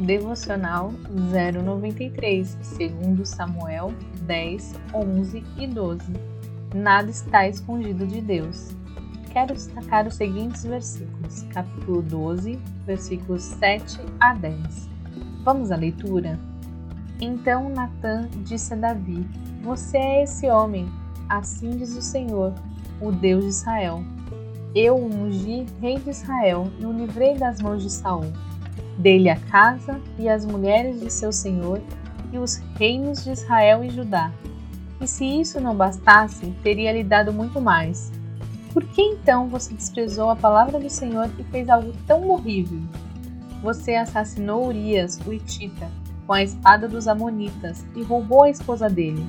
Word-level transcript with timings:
Devocional 0.00 0.92
093, 1.08 2.58
segundo 2.62 3.24
Samuel 3.24 3.94
10, 4.22 4.74
11 4.92 5.44
e 5.56 5.66
12. 5.68 6.12
Nada 6.74 7.08
está 7.08 7.48
escondido 7.48 8.04
de 8.04 8.20
Deus. 8.20 8.74
Quero 9.32 9.54
destacar 9.54 10.04
os 10.08 10.14
seguintes 10.14 10.64
versículos, 10.64 11.42
capítulo 11.52 12.02
12, 12.02 12.58
versículos 12.84 13.42
7 13.42 14.00
a 14.18 14.34
10. 14.34 14.90
Vamos 15.44 15.70
à 15.70 15.76
leitura? 15.76 16.40
Então 17.20 17.68
Natã 17.68 18.28
disse 18.44 18.74
a 18.74 18.76
Davi: 18.76 19.24
Você 19.62 19.96
é 19.96 20.24
esse 20.24 20.48
homem, 20.48 20.88
assim 21.28 21.70
diz 21.70 21.96
o 21.96 22.02
Senhor, 22.02 22.52
o 23.00 23.12
Deus 23.12 23.44
de 23.44 23.50
Israel. 23.50 24.02
Eu 24.74 24.96
o 24.96 25.06
ungi 25.06 25.64
rei 25.80 26.00
de 26.00 26.10
Israel 26.10 26.68
e 26.80 26.84
o 26.84 26.92
livrei 26.92 27.36
das 27.36 27.60
mãos 27.62 27.80
de 27.80 27.90
Saul. 27.90 28.32
Dei-lhe 28.98 29.28
a 29.28 29.36
casa 29.36 30.00
e 30.18 30.28
as 30.28 30.44
mulheres 30.44 31.00
de 31.00 31.10
seu 31.10 31.32
senhor 31.32 31.80
e 32.32 32.38
os 32.38 32.56
reinos 32.78 33.24
de 33.24 33.30
Israel 33.30 33.84
e 33.84 33.90
Judá. 33.90 34.32
E 35.00 35.06
se 35.06 35.24
isso 35.24 35.60
não 35.60 35.76
bastasse, 35.76 36.46
teria 36.62 36.92
lhe 36.92 37.04
dado 37.04 37.32
muito 37.32 37.60
mais. 37.60 38.12
Por 38.72 38.84
que 38.84 39.02
então 39.02 39.48
você 39.48 39.72
desprezou 39.72 40.30
a 40.30 40.36
palavra 40.36 40.80
do 40.80 40.90
Senhor 40.90 41.30
e 41.38 41.44
fez 41.44 41.68
algo 41.68 41.92
tão 42.06 42.28
horrível? 42.28 42.80
Você 43.62 43.94
assassinou 43.94 44.66
Urias, 44.66 45.20
o 45.24 45.32
Itita, 45.32 45.88
com 46.26 46.32
a 46.32 46.42
espada 46.42 46.88
dos 46.88 47.06
Amonitas 47.06 47.84
e 47.94 48.02
roubou 48.02 48.44
a 48.44 48.50
esposa 48.50 48.90
dele. 48.90 49.24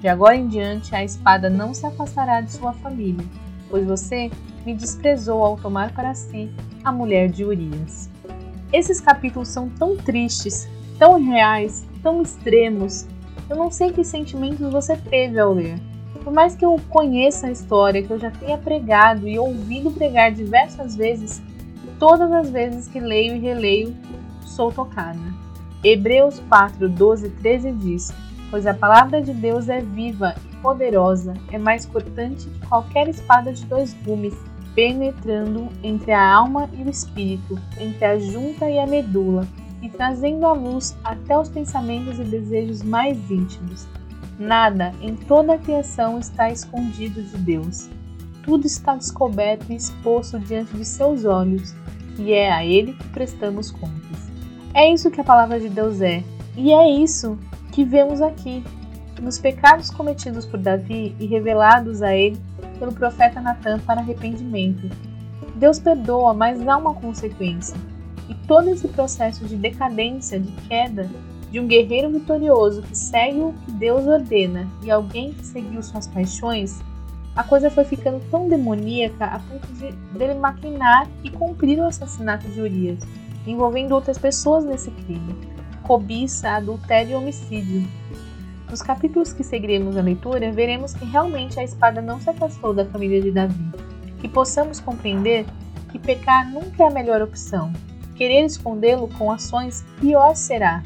De 0.00 0.08
agora 0.08 0.34
em 0.34 0.48
diante 0.48 0.94
a 0.94 1.04
espada 1.04 1.50
não 1.50 1.74
se 1.74 1.84
afastará 1.84 2.40
de 2.40 2.52
sua 2.52 2.72
família, 2.72 3.24
pois 3.68 3.86
você 3.86 4.30
me 4.64 4.74
desprezou 4.74 5.44
ao 5.44 5.58
tomar 5.58 5.92
para 5.92 6.14
si 6.14 6.50
a 6.82 6.90
mulher 6.90 7.28
de 7.28 7.44
Urias. 7.44 8.08
Esses 8.72 9.00
capítulos 9.00 9.48
são 9.48 9.68
tão 9.68 9.96
tristes, 9.96 10.68
tão 10.98 11.20
reais, 11.20 11.84
tão 12.02 12.22
extremos. 12.22 13.06
Eu 13.48 13.56
não 13.56 13.70
sei 13.70 13.92
que 13.92 14.04
sentimentos 14.04 14.70
você 14.70 14.96
teve 14.96 15.40
ao 15.40 15.52
ler. 15.52 15.76
Por 16.22 16.32
mais 16.32 16.54
que 16.54 16.64
eu 16.64 16.76
conheça 16.88 17.48
a 17.48 17.50
história, 17.50 18.02
que 18.02 18.12
eu 18.12 18.18
já 18.18 18.30
tenha 18.30 18.58
pregado 18.58 19.26
e 19.26 19.38
ouvido 19.38 19.90
pregar 19.90 20.30
diversas 20.30 20.94
vezes, 20.94 21.42
todas 21.98 22.30
as 22.30 22.50
vezes 22.50 22.86
que 22.86 23.00
leio 23.00 23.34
e 23.34 23.38
releio, 23.38 23.96
sou 24.42 24.70
tocada. 24.70 25.18
Hebreus 25.82 26.40
4, 26.48 26.88
12 26.88 27.26
e 27.26 27.30
13 27.30 27.72
diz: 27.72 28.12
Pois 28.50 28.66
a 28.66 28.74
palavra 28.74 29.22
de 29.22 29.32
Deus 29.32 29.68
é 29.68 29.80
viva 29.80 30.34
e 30.52 30.56
poderosa, 30.56 31.34
é 31.50 31.58
mais 31.58 31.86
cortante 31.86 32.46
que 32.48 32.66
qualquer 32.66 33.08
espada 33.08 33.52
de 33.52 33.64
dois 33.64 33.94
gumes, 34.04 34.34
penetrando 34.74 35.68
entre 35.82 36.12
a 36.12 36.34
alma 36.34 36.68
e 36.72 36.82
o 36.82 36.90
espírito, 36.90 37.58
entre 37.78 38.04
a 38.04 38.18
junta 38.18 38.68
e 38.68 38.78
a 38.78 38.86
medula, 38.86 39.46
e 39.82 39.88
trazendo 39.88 40.46
à 40.46 40.52
luz 40.52 40.96
até 41.02 41.38
os 41.38 41.48
pensamentos 41.48 42.18
e 42.18 42.24
desejos 42.24 42.82
mais 42.82 43.30
íntimos. 43.30 43.86
Nada 44.38 44.92
em 45.00 45.14
toda 45.14 45.54
a 45.54 45.58
criação 45.58 46.18
está 46.18 46.50
escondido 46.50 47.22
de 47.22 47.36
Deus. 47.38 47.88
Tudo 48.42 48.66
está 48.66 48.96
descoberto 48.96 49.70
e 49.70 49.76
exposto 49.76 50.38
diante 50.38 50.76
de 50.76 50.84
seus 50.84 51.24
olhos, 51.24 51.74
e 52.18 52.32
é 52.32 52.50
a 52.50 52.64
Ele 52.64 52.92
que 52.92 53.08
prestamos 53.08 53.70
contas. 53.70 54.30
É 54.74 54.92
isso 54.92 55.10
que 55.10 55.20
a 55.20 55.24
palavra 55.24 55.58
de 55.58 55.68
Deus 55.68 56.00
é. 56.00 56.22
E 56.56 56.72
é 56.72 56.90
isso 56.90 57.38
que 57.72 57.84
vemos 57.84 58.20
aqui, 58.20 58.62
nos 59.20 59.38
pecados 59.38 59.90
cometidos 59.90 60.46
por 60.46 60.58
Davi 60.58 61.14
e 61.18 61.26
revelados 61.26 62.02
a 62.02 62.14
ele 62.14 62.38
pelo 62.80 62.92
profeta 62.92 63.40
Natan 63.40 63.78
para 63.78 64.00
arrependimento. 64.00 64.90
Deus 65.54 65.78
perdoa, 65.78 66.34
mas 66.34 66.66
há 66.66 66.76
uma 66.76 66.94
consequência. 66.94 67.76
E 68.28 68.34
todo 68.48 68.68
esse 68.70 68.88
processo 68.88 69.44
de 69.44 69.54
decadência, 69.54 70.40
de 70.40 70.50
queda, 70.62 71.08
de 71.52 71.60
um 71.60 71.68
guerreiro 71.68 72.10
vitorioso 72.10 72.82
que 72.82 72.96
segue 72.96 73.38
o 73.38 73.52
que 73.52 73.70
Deus 73.72 74.06
ordena 74.06 74.66
e 74.82 74.90
alguém 74.90 75.32
que 75.32 75.46
seguiu 75.46 75.82
suas 75.82 76.08
paixões, 76.08 76.80
a 77.36 77.44
coisa 77.44 77.70
foi 77.70 77.84
ficando 77.84 78.20
tão 78.30 78.48
demoníaca 78.48 79.26
a 79.26 79.38
ponto 79.38 79.66
de 79.74 79.92
dele 80.18 80.34
maquinar 80.34 81.06
e 81.22 81.30
cumprir 81.30 81.78
o 81.78 81.86
assassinato 81.86 82.48
de 82.48 82.60
Urias 82.60 82.98
envolvendo 83.46 83.92
outras 83.92 84.18
pessoas 84.18 84.64
nesse 84.64 84.90
crime, 84.90 85.34
cobiça, 85.82 86.50
adultério 86.50 87.12
e 87.12 87.14
homicídio. 87.14 87.86
Nos 88.70 88.82
capítulos 88.82 89.32
que 89.32 89.42
seguiremos 89.42 89.96
a 89.96 90.00
leitura, 90.00 90.52
veremos 90.52 90.94
que 90.94 91.04
realmente 91.04 91.58
a 91.58 91.64
espada 91.64 92.00
não 92.00 92.20
se 92.20 92.30
afastou 92.30 92.72
da 92.72 92.84
família 92.84 93.20
de 93.20 93.32
Davi, 93.32 93.68
que 94.20 94.28
possamos 94.28 94.78
compreender 94.78 95.44
que 95.90 95.98
pecar 95.98 96.48
nunca 96.48 96.84
é 96.84 96.86
a 96.86 96.90
melhor 96.90 97.20
opção. 97.20 97.72
Querer 98.14 98.44
escondê-lo 98.44 99.08
com 99.18 99.32
ações 99.32 99.84
pior 99.98 100.36
será. 100.36 100.84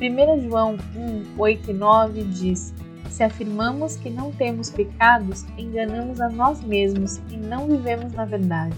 1 0.00 0.48
João 0.48 0.76
1, 0.96 1.38
8 1.38 1.70
e 1.70 1.74
9 1.74 2.24
diz: 2.24 2.74
Se 3.08 3.22
afirmamos 3.22 3.94
que 3.94 4.10
não 4.10 4.32
temos 4.32 4.70
pecados, 4.70 5.44
enganamos 5.56 6.20
a 6.20 6.28
nós 6.28 6.60
mesmos 6.60 7.18
e 7.30 7.36
não 7.36 7.68
vivemos 7.68 8.12
na 8.14 8.24
verdade. 8.24 8.74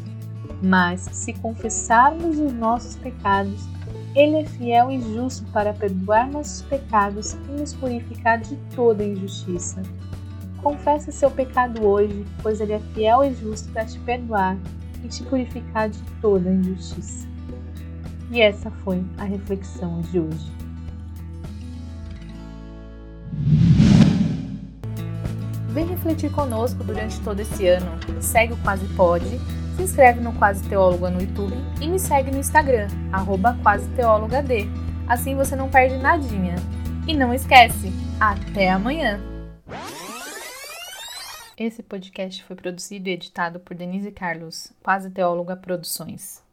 Mas, 0.62 1.00
se 1.00 1.32
confessarmos 1.32 2.38
os 2.38 2.53
nossos 2.53 2.97
pecados, 2.97 3.66
Ele 4.15 4.37
é 4.37 4.45
fiel 4.45 4.93
e 4.93 5.01
justo 5.01 5.45
para 5.51 5.73
perdoar 5.73 6.31
nossos 6.31 6.63
pecados 6.63 7.33
e 7.33 7.61
nos 7.61 7.75
purificar 7.75 8.39
de 8.39 8.55
toda 8.75 9.03
injustiça. 9.03 9.83
Confessa 10.63 11.11
seu 11.11 11.31
pecado 11.31 11.85
hoje, 11.85 12.25
pois 12.41 12.61
Ele 12.61 12.75
é 12.75 12.79
fiel 12.95 13.25
e 13.25 13.35
justo 13.35 13.73
para 13.73 13.85
te 13.85 13.99
perdoar 14.01 14.57
e 15.03 15.09
te 15.09 15.25
purificar 15.25 15.89
de 15.91 16.01
toda 16.21 16.49
injustiça. 16.49 17.27
E 18.31 18.41
essa 18.41 18.71
foi 18.71 19.05
a 19.19 19.25
reflexão 19.25 20.01
de 20.03 20.21
hoje. 20.21 20.53
Vem 25.71 25.87
refletir 25.87 26.31
conosco 26.31 26.85
durante 26.85 27.21
todo 27.21 27.41
esse 27.41 27.67
ano. 27.67 27.91
Segue 28.21 28.53
o 28.53 28.57
Quase 28.59 28.87
Pode 28.95 29.41
inscreve 29.84 30.21
no 30.21 30.33
Quase 30.33 30.67
Teóloga 30.69 31.11
no 31.11 31.21
YouTube 31.21 31.55
e 31.81 31.87
me 31.87 31.99
segue 31.99 32.31
no 32.31 32.39
Instagram, 32.39 32.89
arroba 33.12 33.56
quaseteólogad. 33.62 34.49
Assim 35.06 35.37
você 35.37 35.55
não 35.55 35.69
perde 35.69 35.99
nadinha. 35.99 36.56
E 37.06 37.15
não 37.15 37.34
esquece, 37.34 37.93
até 38.19 38.71
amanhã! 38.71 39.21
Esse 41.56 41.83
podcast 41.83 42.43
foi 42.44 42.56
produzido 42.56 43.11
e 43.11 43.12
editado 43.12 43.61
por 43.61 43.77
Denise 43.77 44.11
Carlos, 44.11 44.73
Quase 44.83 45.11
Teóloga 45.11 45.55
Produções. 45.55 46.44